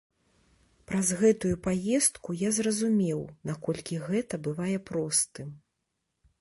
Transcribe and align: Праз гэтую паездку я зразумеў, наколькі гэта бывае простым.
Праз 0.91 1.11
гэтую 1.19 1.51
паездку 1.67 2.29
я 2.41 2.49
зразумеў, 2.59 3.21
наколькі 3.53 4.03
гэта 4.09 4.43
бывае 4.49 4.75
простым. 4.93 5.57